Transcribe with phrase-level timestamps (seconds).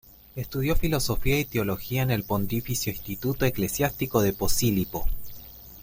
[0.35, 5.07] Estudió filosofía y teología en el Pontificio Instituto Eclesiástico de Posillipo.